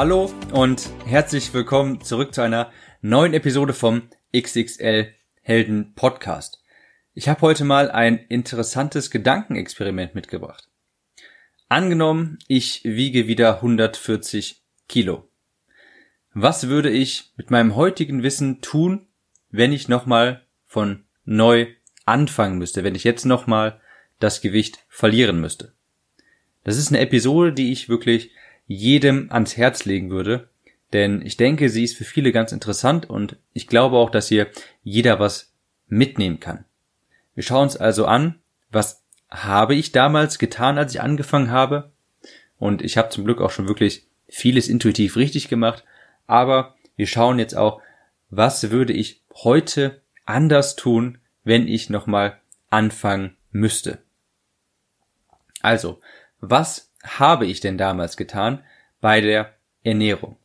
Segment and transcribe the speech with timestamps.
[0.00, 2.72] Hallo und herzlich willkommen zurück zu einer
[3.02, 6.64] neuen Episode vom XXL Helden Podcast.
[7.12, 10.70] Ich habe heute mal ein interessantes Gedankenexperiment mitgebracht.
[11.68, 15.28] Angenommen, ich wiege wieder 140 Kilo.
[16.32, 19.06] Was würde ich mit meinem heutigen Wissen tun,
[19.50, 21.66] wenn ich nochmal von neu
[22.06, 23.82] anfangen müsste, wenn ich jetzt nochmal
[24.18, 25.74] das Gewicht verlieren müsste?
[26.64, 28.30] Das ist eine Episode, die ich wirklich
[28.72, 30.48] jedem ans Herz legen würde,
[30.92, 34.46] denn ich denke, sie ist für viele ganz interessant und ich glaube auch, dass hier
[34.84, 35.52] jeder was
[35.88, 36.64] mitnehmen kann.
[37.34, 38.38] Wir schauen uns also an,
[38.70, 41.90] was habe ich damals getan, als ich angefangen habe?
[42.60, 45.82] Und ich habe zum Glück auch schon wirklich vieles intuitiv richtig gemacht,
[46.28, 47.82] aber wir schauen jetzt auch,
[48.28, 53.98] was würde ich heute anders tun, wenn ich nochmal anfangen müsste.
[55.60, 56.00] Also,
[56.40, 58.62] was habe ich denn damals getan
[59.00, 60.36] bei der Ernährung?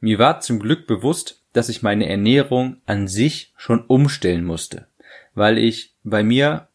[0.00, 4.88] Mir war zum Glück bewusst, dass ich meine Ernährung an sich schon umstellen musste,
[5.34, 6.68] weil ich bei mir,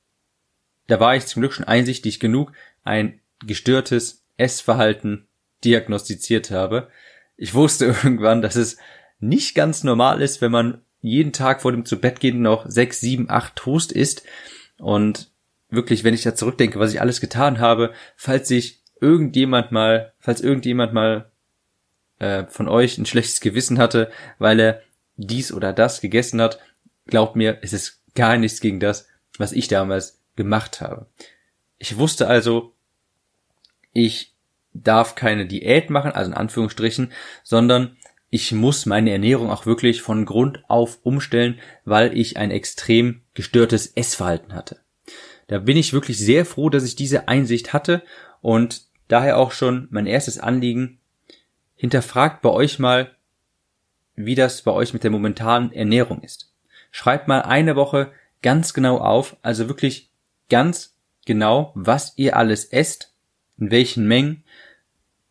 [0.88, 5.28] da war ich zum Glück schon einsichtig genug, ein gestörtes Essverhalten
[5.64, 6.89] diagnostiziert habe.
[7.36, 8.78] Ich wusste irgendwann, dass es
[9.20, 13.00] nicht ganz normal ist, wenn man jeden Tag vor dem zu Bett gehen noch sechs,
[13.00, 14.23] sieben, acht Toast isst.
[14.78, 15.31] Und
[15.70, 20.42] wirklich, wenn ich da zurückdenke, was ich alles getan habe, falls ich irgendjemand mal, falls
[20.42, 21.31] irgendjemand mal
[22.20, 24.82] äh, von euch ein schlechtes Gewissen hatte, weil er
[25.16, 26.60] dies oder das gegessen hat,
[27.05, 29.08] glaubt mir, es ist gar nichts gegen das,
[29.38, 31.08] was ich damals gemacht habe.
[31.77, 32.73] Ich wusste also,
[33.94, 34.36] ich
[34.73, 37.11] darf keine Diät machen, also in Anführungsstrichen,
[37.43, 37.98] sondern
[38.30, 43.88] ich muss meine Ernährung auch wirklich von Grund auf umstellen, weil ich ein extrem gestörtes
[43.88, 44.82] Essverhalten hatte.
[45.48, 48.04] Da bin ich wirklich sehr froh, dass ich diese Einsicht hatte
[48.42, 51.00] und daher auch schon mein erstes Anliegen,
[51.76, 53.12] hinterfragt bei euch mal,
[54.16, 56.52] wie das bei euch mit der momentanen Ernährung ist.
[56.92, 60.10] Schreibt mal eine Woche ganz genau auf, also wirklich
[60.50, 63.14] ganz genau, was ihr alles esst,
[63.60, 64.44] in welchen Mengen.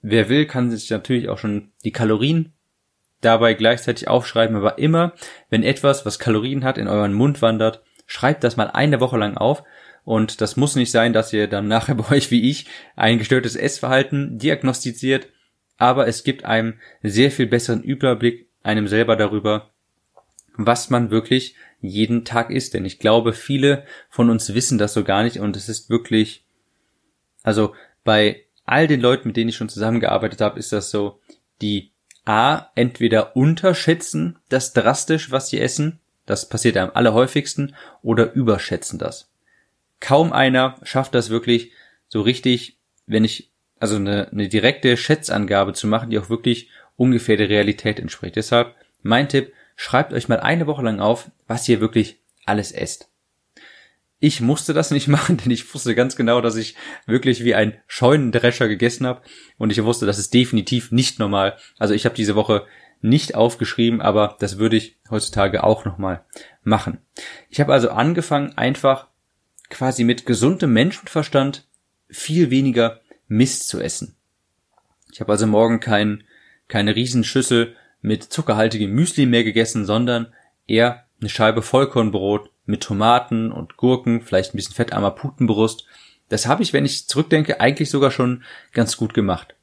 [0.02, 2.52] Wer will, kann sich natürlich auch schon die Kalorien
[3.20, 5.14] dabei gleichzeitig aufschreiben, aber immer,
[5.50, 9.36] wenn etwas, was Kalorien hat, in euren Mund wandert, schreibt das mal eine Woche lang
[9.36, 9.64] auf
[10.06, 13.56] und das muss nicht sein, dass ihr dann nachher bei euch wie ich ein gestörtes
[13.56, 15.26] Essverhalten diagnostiziert,
[15.78, 19.70] aber es gibt einem sehr viel besseren Überblick einem selber darüber,
[20.56, 22.74] was man wirklich jeden Tag isst.
[22.74, 25.40] Denn ich glaube, viele von uns wissen das so gar nicht.
[25.40, 26.44] Und es ist wirklich,
[27.42, 27.74] also
[28.04, 31.20] bei all den Leuten, mit denen ich schon zusammengearbeitet habe, ist das so,
[31.60, 31.90] die
[32.24, 39.30] A, entweder unterschätzen das drastisch, was sie essen, das passiert am allerhäufigsten, oder überschätzen das
[40.00, 41.72] kaum einer schafft das wirklich
[42.08, 47.36] so richtig, wenn ich, also eine, eine direkte Schätzangabe zu machen, die auch wirklich ungefähr
[47.36, 48.36] der Realität entspricht.
[48.36, 53.10] Deshalb mein Tipp, schreibt euch mal eine Woche lang auf, was ihr wirklich alles esst.
[54.18, 56.74] Ich musste das nicht machen, denn ich wusste ganz genau, dass ich
[57.06, 59.22] wirklich wie ein Scheunendrescher gegessen habe
[59.58, 61.56] und ich wusste, das ist definitiv nicht normal.
[61.78, 62.66] Also ich habe diese Woche
[63.02, 66.24] nicht aufgeschrieben, aber das würde ich heutzutage auch nochmal
[66.62, 66.98] machen.
[67.50, 69.08] Ich habe also angefangen, einfach
[69.70, 71.66] quasi mit gesundem Menschenverstand
[72.08, 74.16] viel weniger Mist zu essen.
[75.12, 76.24] Ich habe also morgen kein,
[76.68, 80.32] keine Riesenschüssel mit zuckerhaltigem Müsli mehr gegessen, sondern
[80.66, 85.86] eher eine Scheibe Vollkornbrot mit Tomaten und Gurken, vielleicht ein bisschen fettarmer Putenbrust.
[86.28, 88.42] Das habe ich, wenn ich zurückdenke, eigentlich sogar schon
[88.72, 89.54] ganz gut gemacht.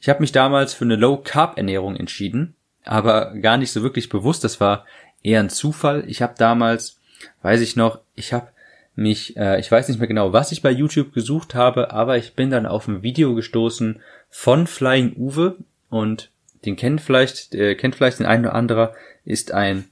[0.00, 4.44] Ich habe mich damals für eine Low-Carb-Ernährung entschieden, aber gar nicht so wirklich bewusst.
[4.44, 4.86] Das war
[5.22, 6.04] eher ein Zufall.
[6.06, 7.00] Ich habe damals,
[7.42, 8.48] weiß ich noch, ich habe
[8.96, 12.34] mich, äh, ich weiß nicht mehr genau, was ich bei YouTube gesucht habe, aber ich
[12.34, 14.00] bin dann auf ein Video gestoßen
[14.30, 15.56] von Flying Uwe
[15.90, 16.30] und
[16.64, 18.94] den kennt vielleicht, äh, kennt vielleicht den einen oder anderer,
[19.24, 19.86] ist ein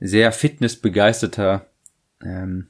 [0.00, 1.66] sehr fitnessbegeisterter,
[2.22, 2.68] ähm,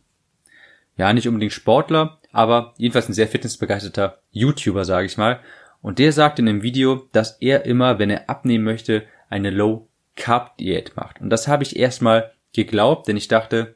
[0.97, 5.41] ja nicht unbedingt Sportler, aber jedenfalls ein sehr fitnessbegeisterter YouTuber, sage ich mal.
[5.83, 9.89] Und der sagt in dem Video, dass er immer, wenn er abnehmen möchte, eine Low
[10.17, 11.21] Carb Diät macht.
[11.21, 13.76] Und das habe ich erstmal geglaubt, denn ich dachte,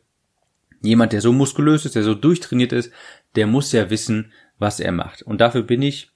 [0.81, 2.93] Jemand, der so muskulös ist, der so durchtrainiert ist,
[3.37, 5.23] der muss ja wissen, was er macht.
[5.23, 6.11] Und dafür bin ich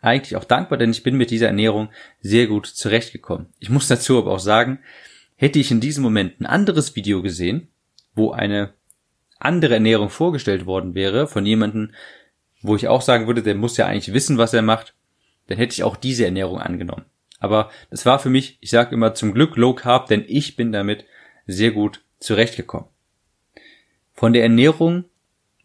[0.00, 3.46] eigentlich auch dankbar, denn ich bin mit dieser Ernährung sehr gut zurechtgekommen.
[3.58, 4.80] Ich muss dazu aber auch sagen,
[5.36, 7.68] hätte ich in diesem Moment ein anderes Video gesehen,
[8.14, 8.74] wo eine
[9.38, 11.92] andere Ernährung vorgestellt worden wäre von jemandem,
[12.60, 14.94] wo ich auch sagen würde, der muss ja eigentlich wissen, was er macht,
[15.48, 17.04] dann hätte ich auch diese Ernährung angenommen.
[17.40, 20.70] Aber das war für mich, ich sage immer zum Glück Low Carb, denn ich bin
[20.70, 21.04] damit
[21.46, 22.88] sehr gut zurechtgekommen.
[24.22, 25.06] Von der Ernährung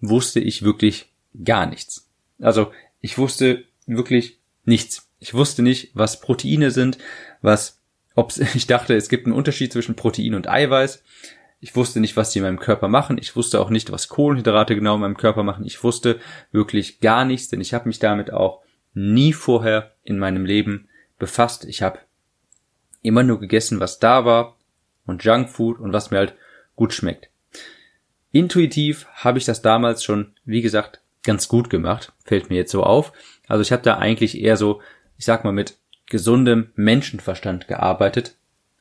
[0.02, 1.12] wusste ich wirklich
[1.44, 2.10] gar nichts.
[2.40, 2.72] Also
[3.02, 5.12] ich wusste wirklich nichts.
[5.20, 6.98] Ich wusste nicht, was Proteine sind,
[7.44, 7.80] was,
[8.16, 11.04] ob ich dachte, es gibt einen Unterschied zwischen Protein und Eiweiß.
[11.60, 13.20] Ich wusste nicht, was die in meinem Körper machen.
[13.20, 15.64] Ich wusste auch nicht, was Kohlenhydrate genau in meinem Körper machen.
[15.64, 16.20] Ich wusste
[16.52, 18.64] wirklich gar nichts, denn ich habe mich damit auch
[18.96, 20.88] nie vorher in meinem Leben
[21.20, 21.64] befasst.
[21.66, 22.00] Ich habe
[23.04, 24.58] immer nur gegessen, was da war
[25.06, 26.34] und Junkfood und was mir halt
[26.76, 27.30] gut schmeckt.
[28.32, 32.84] Intuitiv habe ich das damals schon, wie gesagt, ganz gut gemacht, fällt mir jetzt so
[32.84, 33.14] auf.
[33.48, 34.82] Also ich habe da eigentlich eher so,
[35.18, 35.78] ich sag mal, mit
[36.08, 38.36] gesundem Menschenverstand gearbeitet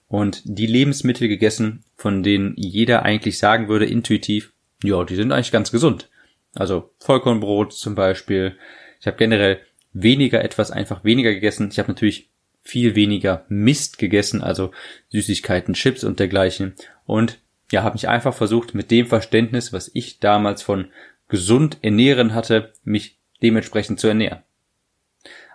[0.09, 4.53] und die Lebensmittel gegessen, von denen jeder eigentlich sagen würde, intuitiv,
[4.83, 6.09] ja, die sind eigentlich ganz gesund.
[6.55, 8.57] Also Vollkornbrot zum Beispiel.
[9.01, 9.61] Ich habe generell
[9.93, 11.69] weniger etwas einfach weniger gegessen.
[11.71, 12.31] Ich habe natürlich
[12.63, 14.73] viel weniger Mist gegessen, also
[15.11, 16.75] Süßigkeiten, Chips und dergleichen.
[17.05, 17.39] Und
[17.71, 20.91] ja, habe mich einfach versucht, mit dem Verständnis, was ich damals von
[21.29, 24.43] gesund ernähren hatte, mich dementsprechend zu ernähren.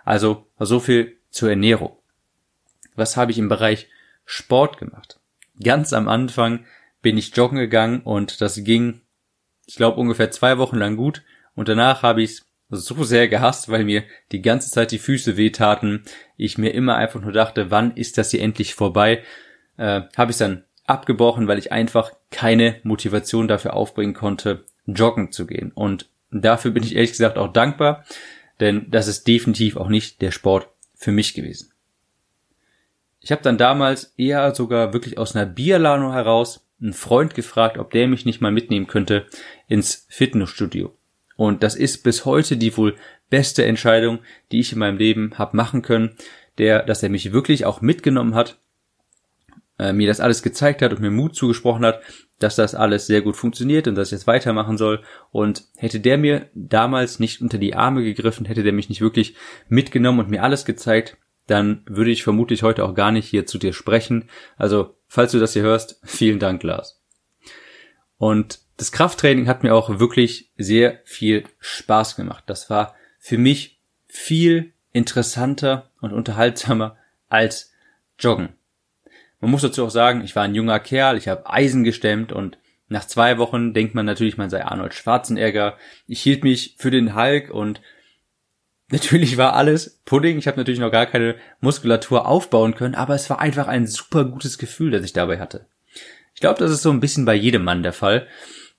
[0.04, 1.96] Also so viel zur Ernährung.
[2.94, 3.88] Was habe ich im Bereich
[4.24, 5.18] Sport gemacht?
[5.62, 6.66] Ganz am Anfang
[7.00, 9.00] bin ich joggen gegangen und das ging,
[9.66, 11.22] ich glaube, ungefähr zwei Wochen lang gut
[11.54, 15.36] und danach habe ich es so sehr gehasst, weil mir die ganze Zeit die Füße
[15.36, 16.04] wehtaten.
[16.36, 19.22] Ich mir immer einfach nur dachte, wann ist das hier endlich vorbei?
[19.76, 25.46] Äh, habe ich dann abgebrochen, weil ich einfach keine Motivation dafür aufbringen konnte, joggen zu
[25.46, 25.72] gehen.
[25.74, 28.04] Und dafür bin ich ehrlich gesagt auch dankbar,
[28.60, 31.72] denn das ist definitiv auch nicht der Sport für mich gewesen.
[33.20, 37.92] Ich habe dann damals eher sogar wirklich aus einer Bierladung heraus einen Freund gefragt, ob
[37.92, 39.26] der mich nicht mal mitnehmen könnte
[39.68, 40.92] ins Fitnessstudio.
[41.36, 42.96] Und das ist bis heute die wohl
[43.30, 44.18] beste Entscheidung,
[44.50, 46.16] die ich in meinem Leben habe machen können,
[46.58, 48.58] der, dass er mich wirklich auch mitgenommen hat,
[49.82, 52.00] äh, mir das alles gezeigt hat und mir Mut zugesprochen hat,
[52.38, 55.02] dass das alles sehr gut funktioniert und dass ich jetzt weitermachen soll.
[55.30, 59.34] Und hätte der mir damals nicht unter die Arme gegriffen, hätte der mich nicht wirklich
[59.68, 63.58] mitgenommen und mir alles gezeigt, dann würde ich vermutlich heute auch gar nicht hier zu
[63.58, 64.28] dir sprechen.
[64.56, 67.02] Also, falls du das hier hörst, vielen Dank, Lars.
[68.18, 72.44] Und das Krafttraining hat mir auch wirklich sehr viel Spaß gemacht.
[72.46, 76.96] Das war für mich viel interessanter und unterhaltsamer
[77.28, 77.72] als
[78.18, 78.50] Joggen.
[79.42, 82.56] Man muss dazu auch sagen, ich war ein junger Kerl, ich habe Eisen gestemmt und
[82.88, 85.76] nach zwei Wochen denkt man natürlich, man sei Arnold Schwarzenegger.
[86.06, 87.82] Ich hielt mich für den Hulk und
[88.88, 90.38] natürlich war alles Pudding.
[90.38, 94.24] Ich habe natürlich noch gar keine Muskulatur aufbauen können, aber es war einfach ein super
[94.24, 95.66] gutes Gefühl, das ich dabei hatte.
[96.34, 98.26] Ich glaube, das ist so ein bisschen bei jedem Mann der Fall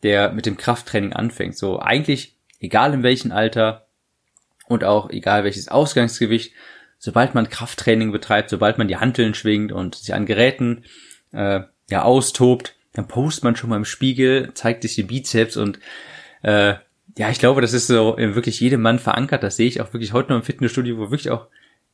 [0.03, 1.57] der mit dem Krafttraining anfängt.
[1.57, 3.87] So eigentlich, egal in welchem Alter
[4.67, 6.53] und auch egal welches Ausgangsgewicht,
[7.03, 10.85] sobald man Krafttraining betreibt, sobald man die Hanteln schwingt und sich an Geräten
[11.33, 11.59] äh,
[11.89, 15.79] ja austobt, dann postet man schon mal im Spiegel, zeigt sich die Bizeps und
[16.43, 16.75] äh,
[17.17, 19.43] ja, ich glaube, das ist so in wirklich jedem Mann verankert.
[19.43, 21.47] Das sehe ich auch wirklich heute noch im Fitnessstudio, wo wirklich auch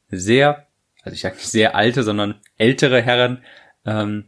[0.10, 0.68] sehr,
[1.01, 3.42] also ich sage nicht sehr alte, sondern ältere Herren
[3.86, 4.25] ähm,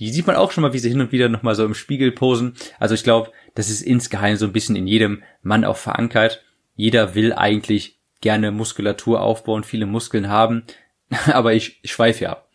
[0.00, 2.10] die sieht man auch schon mal, wie sie hin und wieder nochmal so im Spiegel
[2.10, 2.54] posen.
[2.80, 6.42] Also ich glaube, das ist insgeheim so ein bisschen in jedem Mann auch verankert.
[6.74, 10.64] Jeder will eigentlich gerne Muskulatur aufbauen, viele Muskeln haben,
[11.26, 12.48] aber ich, schweife ja ab.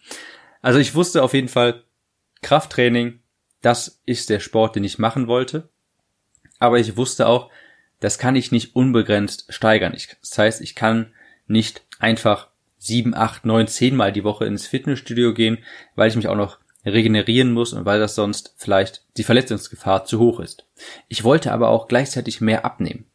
[0.63, 1.83] Also ich wusste auf jeden Fall,
[2.41, 3.19] Krafttraining,
[3.61, 5.69] das ist der Sport, den ich machen wollte.
[6.59, 7.51] Aber ich wusste auch,
[7.99, 9.93] das kann ich nicht unbegrenzt steigern.
[9.95, 11.13] Ich, das heißt, ich kann
[11.47, 15.59] nicht einfach sieben, acht, neun, zehn Mal die Woche ins Fitnessstudio gehen,
[15.95, 20.19] weil ich mich auch noch regenerieren muss und weil das sonst vielleicht die Verletzungsgefahr zu
[20.19, 20.65] hoch ist.
[21.07, 23.06] Ich wollte aber auch gleichzeitig mehr abnehmen.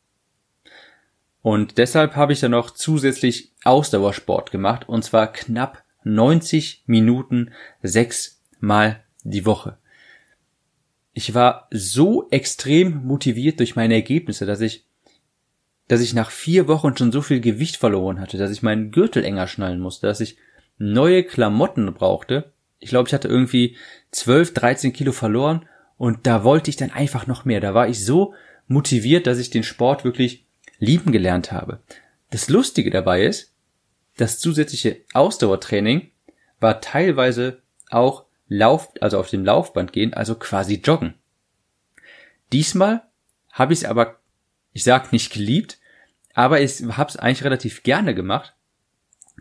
[1.42, 7.50] Und deshalb habe ich dann noch zusätzlich Ausdauersport gemacht und zwar knapp 90 Minuten
[7.82, 9.78] sechs Mal die Woche.
[11.12, 14.86] Ich war so extrem motiviert durch meine Ergebnisse, dass ich,
[15.88, 19.24] dass ich nach vier Wochen schon so viel Gewicht verloren hatte, dass ich meinen Gürtel
[19.24, 20.36] enger schnallen musste, dass ich
[20.78, 23.76] neue Klamotten brauchte ich glaube, ich hatte irgendwie
[24.10, 27.60] 12, 13 Kilo verloren und da wollte ich dann einfach noch mehr.
[27.60, 28.34] Da war ich so
[28.66, 30.44] motiviert, dass ich den Sport wirklich
[30.82, 31.80] lieben gelernt habe.
[32.30, 33.54] Das Lustige dabei ist,
[34.16, 36.10] das zusätzliche Ausdauertraining
[36.58, 41.14] war teilweise auch Lauf, also auf dem Laufband gehen, also quasi joggen.
[42.52, 43.02] Diesmal
[43.52, 44.18] habe ich es aber,
[44.72, 45.78] ich sag nicht geliebt,
[46.34, 48.52] aber ich habe es eigentlich relativ gerne gemacht.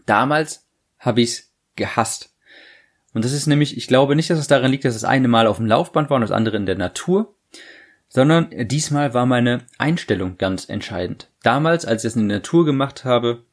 [0.06, 0.68] Damals
[1.00, 2.36] habe ich es gehasst.
[3.14, 5.48] Und das ist nämlich, ich glaube nicht, dass es daran liegt, dass das eine Mal
[5.48, 7.34] auf dem Laufband war und das andere in der Natur,
[8.14, 11.30] sondern diesmal war meine Einstellung ganz entscheidend.
[11.44, 13.44] Damals, als ich das in der Natur gemacht habe,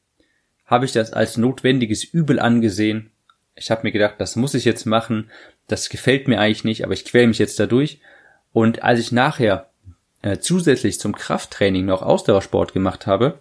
[0.65, 3.09] habe ich das als notwendiges Übel angesehen.
[3.55, 5.31] Ich habe mir gedacht, das muss ich jetzt machen,
[5.67, 8.01] das gefällt mir eigentlich nicht, aber ich quäle mich jetzt dadurch.
[8.51, 9.69] Und als ich nachher
[10.23, 13.39] äh, zusätzlich zum Krafttraining noch Ausdauersport gemacht habe,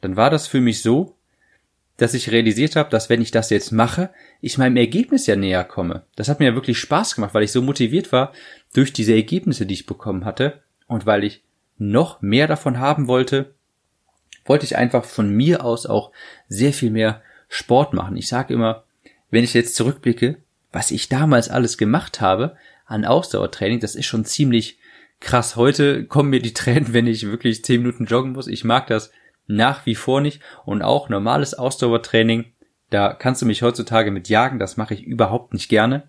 [0.00, 1.15] dann war das für mich so,
[1.96, 4.10] dass ich realisiert habe, dass wenn ich das jetzt mache,
[4.40, 6.02] ich meinem Ergebnis ja näher komme.
[6.14, 8.32] Das hat mir ja wirklich Spaß gemacht, weil ich so motiviert war
[8.74, 11.42] durch diese Ergebnisse, die ich bekommen hatte und weil ich
[11.78, 13.54] noch mehr davon haben wollte,
[14.44, 16.12] wollte ich einfach von mir aus auch
[16.48, 18.16] sehr viel mehr Sport machen.
[18.16, 18.84] Ich sage immer,
[19.30, 20.38] wenn ich jetzt zurückblicke,
[20.72, 24.78] was ich damals alles gemacht habe an Ausdauertraining, das ist schon ziemlich
[25.20, 25.56] krass.
[25.56, 28.46] Heute kommen mir die Tränen, wenn ich wirklich zehn Minuten joggen muss.
[28.46, 29.10] Ich mag das
[29.46, 32.46] nach wie vor nicht und auch normales Ausdauertraining,
[32.90, 36.08] da kannst du mich heutzutage mit jagen, das mache ich überhaupt nicht gerne.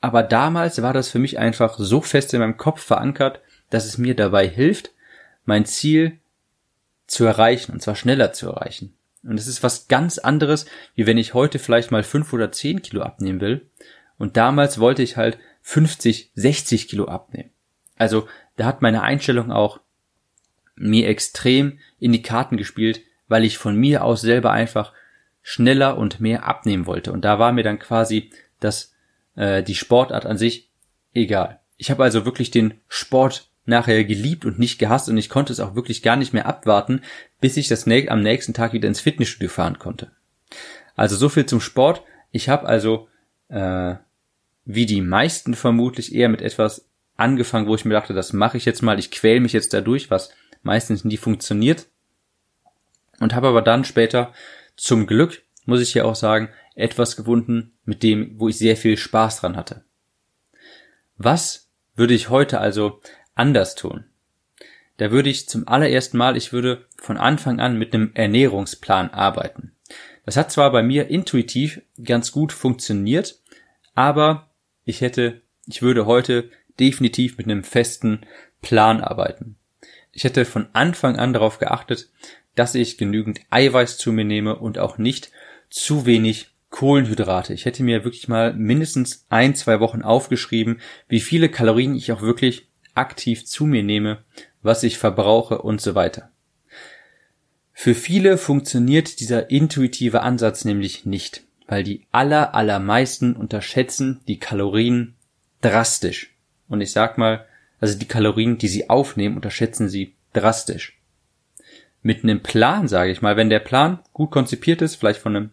[0.00, 3.40] Aber damals war das für mich einfach so fest in meinem Kopf verankert,
[3.70, 4.90] dass es mir dabei hilft,
[5.44, 6.18] mein Ziel
[7.06, 8.94] zu erreichen und zwar schneller zu erreichen.
[9.24, 12.82] Und es ist was ganz anderes, wie wenn ich heute vielleicht mal fünf oder zehn
[12.82, 13.66] Kilo abnehmen will.
[14.18, 17.50] Und damals wollte ich halt 50, 60 Kilo abnehmen.
[17.96, 19.80] Also da hat meine Einstellung auch
[20.78, 24.92] mir extrem in die Karten gespielt, weil ich von mir aus selber einfach
[25.42, 27.12] schneller und mehr abnehmen wollte.
[27.12, 28.30] Und da war mir dann quasi
[28.60, 28.94] das,
[29.36, 30.70] äh, die Sportart an sich
[31.14, 31.60] egal.
[31.76, 35.60] Ich habe also wirklich den Sport nachher geliebt und nicht gehasst und ich konnte es
[35.60, 37.02] auch wirklich gar nicht mehr abwarten,
[37.40, 40.10] bis ich das nä am nächsten Tag wieder ins Fitnessstudio fahren konnte.
[40.96, 42.02] Also so viel zum Sport.
[42.30, 43.08] Ich habe also
[43.48, 43.94] äh,
[44.64, 48.64] wie die meisten vermutlich eher mit etwas angefangen, wo ich mir dachte, das mache ich
[48.64, 50.30] jetzt mal, ich quäl mich jetzt dadurch, was
[50.68, 51.86] meistens nie funktioniert.
[53.20, 54.32] Und habe aber dann später
[54.76, 58.96] zum Glück, muss ich ja auch sagen, etwas gefunden, mit dem, wo ich sehr viel
[58.96, 59.82] Spaß dran hatte.
[61.16, 63.00] Was würde ich heute also
[63.34, 64.04] anders tun?
[64.98, 69.72] Da würde ich zum allerersten Mal, ich würde von Anfang an mit einem Ernährungsplan arbeiten.
[70.24, 73.40] Das hat zwar bei mir intuitiv ganz gut funktioniert,
[73.94, 74.50] aber
[74.84, 78.20] ich hätte, ich würde heute definitiv mit einem festen
[78.60, 79.57] Plan arbeiten.
[80.18, 82.08] Ich hätte von Anfang an darauf geachtet,
[82.56, 85.30] dass ich genügend Eiweiß zu mir nehme und auch nicht
[85.70, 87.54] zu wenig Kohlenhydrate.
[87.54, 92.20] Ich hätte mir wirklich mal mindestens ein, zwei Wochen aufgeschrieben, wie viele Kalorien ich auch
[92.20, 94.18] wirklich aktiv zu mir nehme,
[94.60, 96.32] was ich verbrauche und so weiter.
[97.72, 105.14] Für viele funktioniert dieser intuitive Ansatz nämlich nicht, weil die aller, allermeisten unterschätzen die Kalorien
[105.60, 106.34] drastisch.
[106.66, 107.46] Und ich sag mal,
[107.80, 110.98] also die Kalorien, die sie aufnehmen, unterschätzen sie drastisch.
[112.02, 115.50] Mit einem Plan, sage ich mal, wenn der Plan gut konzipiert ist, vielleicht von einem,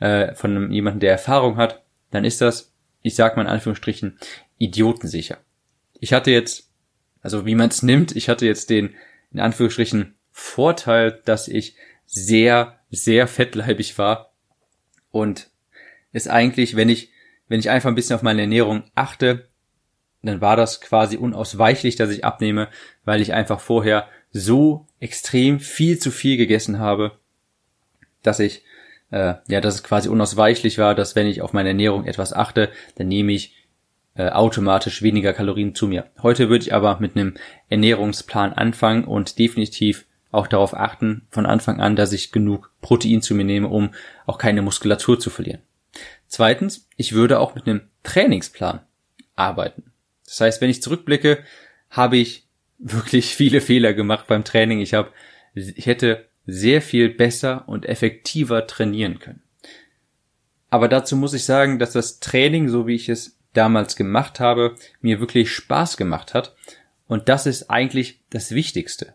[0.00, 4.18] äh, von einem jemanden, der Erfahrung hat, dann ist das, ich sag mal in Anführungsstrichen,
[4.58, 5.38] idiotensicher.
[6.00, 6.70] Ich hatte jetzt,
[7.22, 8.94] also wie man es nimmt, ich hatte jetzt den,
[9.32, 11.74] in Anführungsstrichen, Vorteil, dass ich
[12.06, 14.32] sehr, sehr fettleibig war
[15.10, 15.50] und
[16.12, 17.10] es eigentlich, wenn ich,
[17.48, 19.47] wenn ich einfach ein bisschen auf meine Ernährung achte,
[20.28, 22.68] dann war das quasi unausweichlich, dass ich abnehme,
[23.04, 27.12] weil ich einfach vorher so extrem viel zu viel gegessen habe,
[28.22, 28.62] dass ich
[29.10, 32.70] äh, ja, dass es quasi unausweichlich war, dass wenn ich auf meine Ernährung etwas achte,
[32.96, 33.54] dann nehme ich
[34.14, 36.10] äh, automatisch weniger Kalorien zu mir.
[36.22, 37.34] Heute würde ich aber mit einem
[37.68, 43.34] Ernährungsplan anfangen und definitiv auch darauf achten von Anfang an, dass ich genug Protein zu
[43.34, 43.90] mir nehme, um
[44.26, 45.62] auch keine Muskulatur zu verlieren.
[46.26, 48.80] Zweitens, ich würde auch mit einem Trainingsplan
[49.36, 49.87] arbeiten.
[50.28, 51.42] Das heißt, wenn ich zurückblicke,
[51.90, 52.46] habe ich
[52.78, 54.80] wirklich viele Fehler gemacht beim Training.
[54.80, 55.10] Ich habe,
[55.54, 59.42] ich hätte sehr viel besser und effektiver trainieren können.
[60.70, 64.76] Aber dazu muss ich sagen, dass das Training, so wie ich es damals gemacht habe,
[65.00, 66.54] mir wirklich Spaß gemacht hat.
[67.06, 69.14] Und das ist eigentlich das Wichtigste.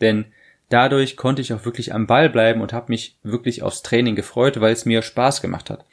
[0.00, 0.26] Denn
[0.68, 4.60] dadurch konnte ich auch wirklich am Ball bleiben und habe mich wirklich aufs Training gefreut,
[4.60, 5.86] weil es mir Spaß gemacht hat.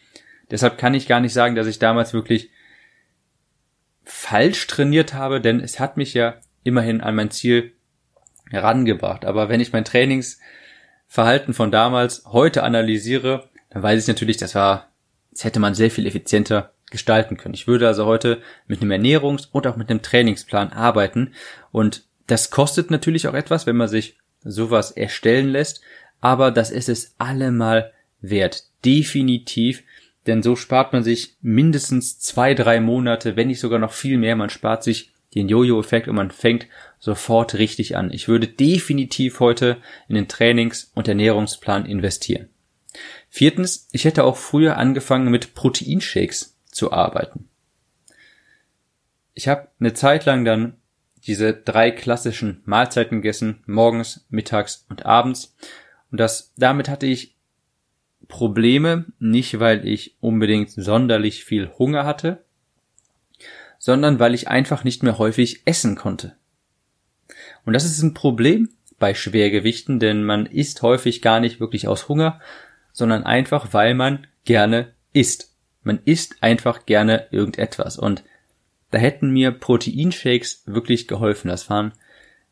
[0.51, 2.49] Deshalb kann ich gar nicht sagen, dass ich damals wirklich
[4.07, 7.73] falsch trainiert habe, denn es hat mich ja immerhin an mein Ziel
[8.49, 9.25] herangebracht.
[9.25, 14.89] Aber wenn ich mein Trainingsverhalten von damals heute analysiere, dann weiß ich natürlich, das war,
[15.31, 17.53] das hätte man sehr viel effizienter gestalten können.
[17.53, 21.33] Ich würde also heute mit einem Ernährungs- und auch mit einem Trainingsplan arbeiten
[21.71, 25.81] und das kostet natürlich auch etwas, wenn man sich sowas erstellen lässt,
[26.21, 28.63] aber das ist es allemal wert.
[28.85, 29.83] Definitiv,
[30.27, 34.35] denn so spart man sich mindestens zwei, drei Monate, wenn nicht sogar noch viel mehr.
[34.35, 36.67] Man spart sich den Jojo-Effekt und man fängt
[36.99, 38.11] sofort richtig an.
[38.11, 42.49] Ich würde definitiv heute in den Trainings- und Ernährungsplan investieren.
[43.29, 47.49] Viertens, ich hätte auch früher angefangen mit Proteinshakes zu arbeiten.
[49.33, 50.77] Ich habe eine Zeit lang dann
[51.27, 55.55] diese drei klassischen Mahlzeiten gegessen, morgens, mittags und abends.
[56.09, 57.36] Und das, damit hatte ich
[58.27, 62.43] Probleme, nicht weil ich unbedingt sonderlich viel Hunger hatte,
[63.79, 66.35] sondern weil ich einfach nicht mehr häufig essen konnte.
[67.65, 68.69] Und das ist ein Problem
[68.99, 72.39] bei Schwergewichten, denn man isst häufig gar nicht wirklich aus Hunger,
[72.91, 75.53] sondern einfach, weil man gerne isst.
[75.83, 77.97] Man isst einfach gerne irgendetwas.
[77.97, 78.23] Und
[78.91, 81.49] da hätten mir Proteinshakes wirklich geholfen.
[81.49, 81.93] Das waren,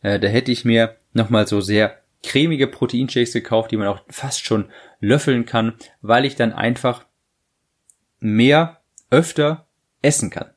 [0.01, 4.45] äh, da hätte ich mir nochmal so sehr cremige Proteinshakes gekauft, die man auch fast
[4.45, 4.69] schon
[4.99, 7.05] löffeln kann, weil ich dann einfach
[8.19, 9.67] mehr öfter
[10.01, 10.49] essen kann.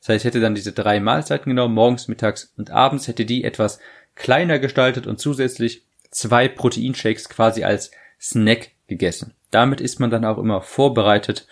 [0.00, 3.44] Das heißt, ich hätte dann diese drei Mahlzeiten genommen, morgens, mittags und abends, hätte die
[3.44, 3.78] etwas
[4.14, 9.34] kleiner gestaltet und zusätzlich zwei Proteinshakes quasi als Snack gegessen.
[9.50, 11.46] Damit ist man dann auch immer vorbereitet,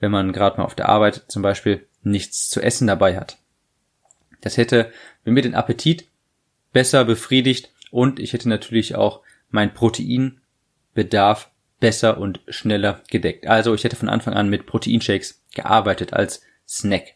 [0.00, 3.38] wenn man gerade mal auf der Arbeit zum Beispiel nichts zu essen dabei hat.
[4.40, 4.92] Das hätte
[5.24, 6.06] mir den Appetit
[6.72, 9.20] besser befriedigt und ich hätte natürlich auch
[9.50, 13.46] mein Proteinbedarf besser und schneller gedeckt.
[13.46, 17.14] Also ich hätte von Anfang an mit Proteinshakes gearbeitet als Snack.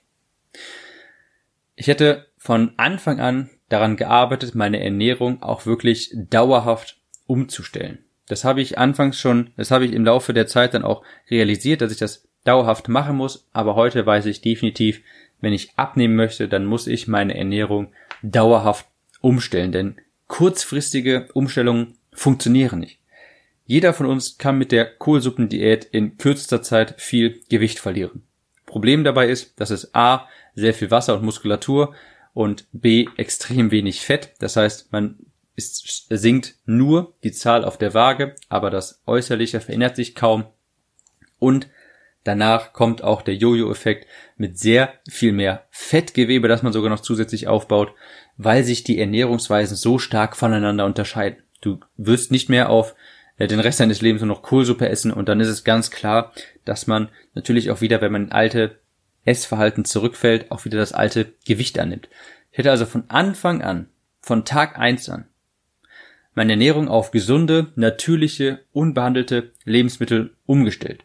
[1.74, 8.04] Ich hätte von Anfang an daran gearbeitet, meine Ernährung auch wirklich dauerhaft umzustellen.
[8.28, 11.80] Das habe ich anfangs schon, das habe ich im Laufe der Zeit dann auch realisiert,
[11.80, 15.00] dass ich das dauerhaft machen muss, aber heute weiß ich definitiv,
[15.40, 17.92] wenn ich abnehmen möchte, dann muss ich meine Ernährung
[18.22, 18.86] dauerhaft
[19.20, 19.96] umstellen, denn
[20.28, 22.98] kurzfristige Umstellungen funktionieren nicht.
[23.66, 28.22] Jeder von uns kann mit der Kohlsuppendiät in kürzester Zeit viel Gewicht verlieren.
[28.64, 31.94] Problem dabei ist, dass es A sehr viel Wasser und Muskulatur
[32.34, 34.34] und B extrem wenig Fett.
[34.38, 35.18] Das heißt, man
[35.56, 40.44] ist, sinkt nur die Zahl auf der Waage, aber das Äußerliche verändert sich kaum.
[41.38, 41.68] Und
[42.24, 47.48] danach kommt auch der Jojo-Effekt mit sehr viel mehr Fettgewebe, das man sogar noch zusätzlich
[47.48, 47.92] aufbaut,
[48.38, 51.42] weil sich die Ernährungsweisen so stark voneinander unterscheiden.
[51.60, 52.94] Du wirst nicht mehr auf
[53.36, 56.32] äh, den Rest deines Lebens nur noch Kohlsuppe essen und dann ist es ganz klar,
[56.64, 58.78] dass man natürlich auch wieder, wenn man alte
[59.24, 62.08] Essverhalten zurückfällt, auch wieder das alte Gewicht annimmt.
[62.52, 63.88] Ich hätte also von Anfang an,
[64.20, 65.26] von Tag eins an,
[66.34, 71.04] meine Ernährung auf gesunde, natürliche, unbehandelte Lebensmittel umgestellt.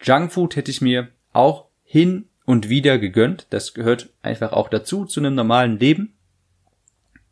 [0.00, 3.46] Junkfood hätte ich mir auch hin und wieder gegönnt.
[3.50, 6.14] Das gehört einfach auch dazu, zu einem normalen Leben.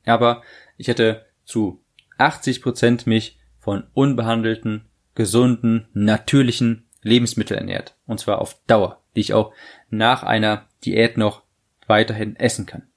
[0.04, 0.42] Aber
[0.76, 1.82] ich hätte zu
[2.18, 7.96] 80 Prozent mich von unbehandelten, gesunden, natürlichen Lebensmitteln ernährt.
[8.06, 9.52] Und zwar auf Dauer, die ich auch
[9.90, 11.42] nach einer Diät noch
[11.86, 12.88] weiterhin essen kann.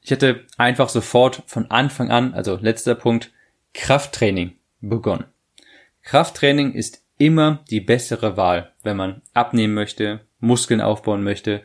[0.00, 3.32] Ich hätte einfach sofort von Anfang an, also letzter Punkt,
[3.74, 5.26] Krafttraining begonnen.
[6.02, 11.62] Krafttraining ist immer die bessere Wahl, wenn man abnehmen möchte, Muskeln aufbauen möchte.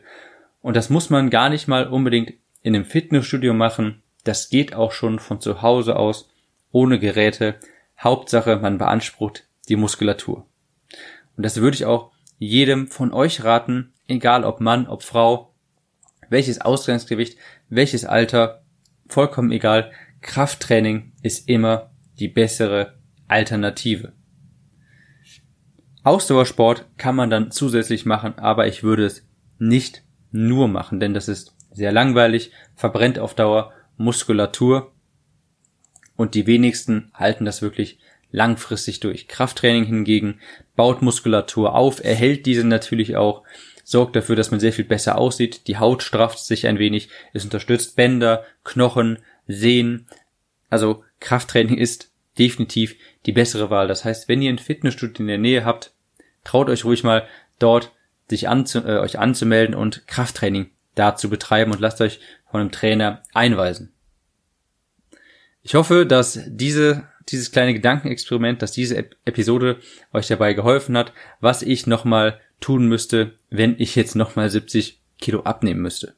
[0.60, 4.02] Und das muss man gar nicht mal unbedingt in einem Fitnessstudio machen.
[4.24, 6.28] Das geht auch schon von zu Hause aus,
[6.72, 7.56] ohne Geräte.
[7.98, 10.46] Hauptsache, man beansprucht die Muskulatur.
[11.36, 15.54] Und das würde ich auch jedem von euch raten, egal ob Mann, ob Frau,
[16.28, 18.62] welches Ausgangsgewicht, welches Alter,
[19.08, 19.92] vollkommen egal.
[20.20, 22.94] Krafttraining ist immer die bessere
[23.28, 24.12] Alternative.
[26.02, 29.26] Ausdauersport kann man dann zusätzlich machen, aber ich würde es
[29.58, 34.92] nicht nur machen, denn das ist sehr langweilig, verbrennt auf Dauer Muskulatur
[36.16, 37.98] und die wenigsten halten das wirklich
[38.30, 39.28] langfristig durch.
[39.28, 40.40] Krafttraining hingegen
[40.76, 43.44] baut Muskulatur auf, erhält diese natürlich auch,
[43.84, 47.44] sorgt dafür, dass man sehr viel besser aussieht, die Haut strafft sich ein wenig, es
[47.44, 50.06] unterstützt Bänder, Knochen, Sehnen.
[50.70, 53.86] Also Krafttraining ist definitiv die bessere Wahl.
[53.86, 55.92] Das heißt, wenn ihr ein Fitnessstudio in der Nähe habt,
[56.42, 57.26] traut euch ruhig mal
[57.58, 57.92] dort
[58.28, 62.20] sich anzu, äh, euch anzumelden und Krafttraining da zu betreiben und lasst euch
[62.54, 63.92] von einem Trainer einweisen.
[65.62, 69.78] Ich hoffe, dass diese dieses kleine Gedankenexperiment, dass diese Episode
[70.12, 75.40] euch dabei geholfen hat, was ich nochmal tun müsste, wenn ich jetzt nochmal 70 Kilo
[75.40, 76.14] abnehmen müsste.